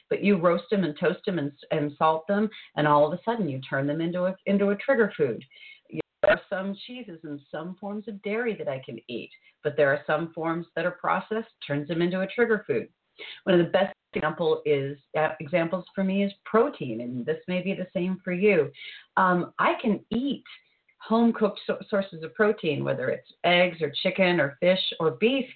but 0.08 0.25
you 0.25 0.38
roast 0.38 0.64
them 0.70 0.84
and 0.84 0.99
toast 0.99 1.20
them 1.26 1.38
and, 1.38 1.52
and 1.70 1.92
salt 1.99 2.26
them, 2.28 2.49
and 2.76 2.87
all 2.87 3.06
of 3.06 3.12
a 3.12 3.22
sudden 3.25 3.49
you 3.49 3.60
turn 3.68 3.87
them 3.87 4.00
into 4.00 4.25
a 4.25 4.37
into 4.46 4.70
a 4.70 4.76
trigger 4.76 5.12
food. 5.16 5.44
Are 6.30 6.40
some 6.49 6.76
cheeses 6.87 7.18
and 7.25 7.40
some 7.50 7.76
forms 7.80 8.06
of 8.06 8.22
dairy 8.22 8.54
that 8.56 8.68
I 8.68 8.80
can 8.84 8.99
eat, 9.08 9.30
but 9.64 9.76
there 9.76 9.90
are 9.90 10.02
some 10.06 10.32
forms 10.32 10.66
that 10.76 10.87
are 10.87 10.92
processed, 10.92 11.49
turns 11.66 11.88
them 11.88 12.02
into 12.02 12.20
a 12.20 12.26
trigger 12.26 12.64
food. 12.66 12.88
One 13.44 13.58
of 13.58 13.66
the 13.66 13.72
best 13.72 13.94
example 14.14 14.62
is 14.64 14.96
uh, 15.18 15.30
examples 15.40 15.84
for 15.94 16.04
me 16.04 16.25
is 16.25 16.32
protein, 16.44 17.00
and 17.00 17.26
this 17.26 17.40
may 17.49 17.62
be 17.62 17.75
the 17.75 17.88
same 17.92 18.20
for 18.25 18.32
you. 18.32 18.70
Um, 19.16 19.52
I 19.58 19.75
can 19.82 20.00
eat 20.10 20.44
home 20.99 21.32
cooked 21.32 21.60
so- 21.66 21.78
sources 21.88 22.22
of 22.22 22.32
protein, 22.34 22.84
whether 22.84 23.08
it's 23.08 23.28
eggs 23.44 23.82
or 23.82 23.92
chicken 24.02 24.38
or 24.38 24.56
fish 24.60 24.80
or 25.00 25.12
beef, 25.12 25.46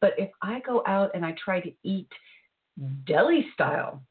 but 0.00 0.12
if 0.18 0.30
I 0.42 0.60
go 0.60 0.82
out 0.86 1.10
and 1.14 1.24
I 1.24 1.34
try 1.42 1.60
to 1.60 1.72
eat 1.82 2.08
deli 3.06 3.46
style 3.54 4.02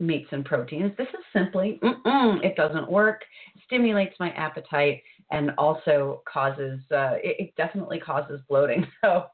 meats 0.00 0.28
and 0.32 0.44
proteins, 0.44 0.92
this 0.98 1.08
is 1.08 1.24
simply 1.32 1.78
it 1.82 2.56
doesn't 2.56 2.90
work. 2.90 3.22
Stimulates 3.66 4.14
my 4.20 4.30
appetite 4.30 5.02
and 5.30 5.50
also 5.58 6.22
causes 6.30 6.80
uh, 6.90 7.14
it, 7.22 7.36
it 7.38 7.54
definitely 7.56 7.98
causes 7.98 8.40
bloating. 8.48 8.86
So 9.04 9.24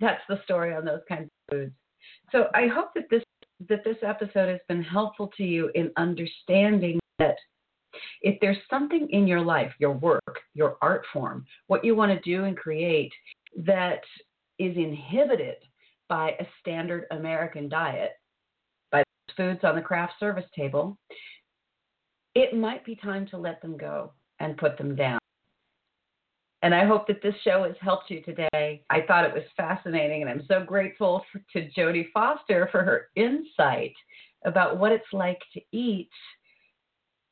that's 0.00 0.22
the 0.28 0.40
story 0.44 0.74
on 0.74 0.84
those 0.84 1.00
kinds 1.08 1.24
of 1.24 1.54
foods. 1.54 1.72
So 2.30 2.46
I 2.54 2.66
hope 2.66 2.90
that 2.94 3.10
this 3.10 3.22
that 3.68 3.84
this 3.84 3.96
episode 4.02 4.48
has 4.48 4.60
been 4.68 4.82
helpful 4.82 5.30
to 5.36 5.42
you 5.42 5.70
in 5.74 5.90
understanding 5.96 6.98
that 7.18 7.36
if 8.20 8.38
there's 8.40 8.58
something 8.68 9.08
in 9.10 9.26
your 9.26 9.40
life, 9.40 9.72
your 9.78 9.92
work, 9.92 10.40
your 10.54 10.76
art 10.82 11.04
form, 11.12 11.44
what 11.66 11.84
you 11.84 11.94
want 11.94 12.12
to 12.12 12.20
do 12.20 12.44
and 12.44 12.56
create 12.56 13.12
that 13.56 14.02
is 14.58 14.76
inhibited 14.76 15.56
by 16.08 16.30
a 16.38 16.46
standard 16.60 17.06
American 17.10 17.68
diet, 17.68 18.12
by 18.92 19.02
foods 19.36 19.60
on 19.64 19.74
the 19.74 19.82
craft 19.82 20.14
service 20.20 20.44
table, 20.54 20.98
it 22.34 22.54
might 22.54 22.84
be 22.84 22.94
time 22.96 23.26
to 23.28 23.38
let 23.38 23.62
them 23.62 23.76
go 23.76 24.12
and 24.40 24.56
put 24.56 24.78
them 24.78 24.94
down. 24.94 25.18
And 26.62 26.74
I 26.74 26.84
hope 26.84 27.06
that 27.06 27.22
this 27.22 27.34
show 27.44 27.64
has 27.64 27.76
helped 27.80 28.10
you 28.10 28.22
today. 28.22 28.82
I 28.90 29.02
thought 29.06 29.24
it 29.24 29.34
was 29.34 29.44
fascinating, 29.56 30.22
and 30.22 30.30
I'm 30.30 30.44
so 30.48 30.64
grateful 30.64 31.24
for, 31.30 31.40
to 31.52 31.68
Jodie 31.70 32.10
Foster 32.12 32.68
for 32.72 32.82
her 32.82 33.08
insight 33.14 33.94
about 34.44 34.78
what 34.78 34.92
it's 34.92 35.12
like 35.12 35.40
to 35.54 35.60
eat 35.72 36.10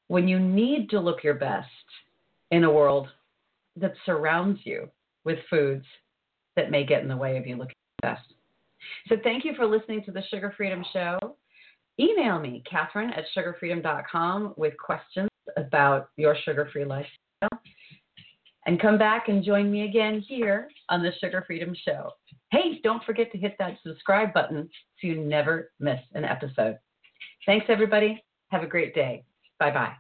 when 0.08 0.28
you 0.28 0.38
need 0.38 0.90
to 0.90 1.00
look 1.00 1.24
your 1.24 1.34
best 1.34 1.68
in 2.50 2.64
a 2.64 2.72
world 2.72 3.08
that 3.76 3.94
surrounds 4.04 4.60
you 4.64 4.88
with 5.24 5.38
foods 5.48 5.86
that 6.56 6.70
may 6.70 6.84
get 6.84 7.02
in 7.02 7.08
the 7.08 7.16
way 7.16 7.36
of 7.36 7.46
you 7.46 7.56
looking 7.56 7.74
best. 8.02 8.34
So 9.08 9.16
thank 9.24 9.44
you 9.44 9.54
for 9.56 9.66
listening 9.66 10.04
to 10.04 10.12
the 10.12 10.22
Sugar 10.30 10.52
Freedom 10.56 10.84
Show. 10.92 11.18
Email 11.98 12.38
me, 12.38 12.62
Catherine 12.70 13.10
at 13.10 13.24
sugarfreedom.com, 13.36 14.54
with 14.56 14.74
questions 14.76 15.28
about 15.56 16.08
your 16.16 16.36
sugar 16.44 16.68
free 16.72 16.84
lifestyle. 16.84 17.60
And 18.66 18.80
come 18.80 18.96
back 18.96 19.28
and 19.28 19.44
join 19.44 19.70
me 19.70 19.82
again 19.82 20.24
here 20.26 20.68
on 20.88 21.02
the 21.02 21.12
Sugar 21.20 21.44
Freedom 21.46 21.74
Show. 21.86 22.10
Hey, 22.50 22.80
don't 22.82 23.04
forget 23.04 23.30
to 23.32 23.38
hit 23.38 23.56
that 23.58 23.76
subscribe 23.86 24.32
button 24.32 24.68
so 25.00 25.06
you 25.06 25.20
never 25.20 25.70
miss 25.80 26.00
an 26.14 26.24
episode. 26.24 26.78
Thanks, 27.44 27.66
everybody. 27.68 28.24
Have 28.50 28.62
a 28.62 28.66
great 28.66 28.94
day. 28.94 29.24
Bye 29.58 29.70
bye. 29.70 29.92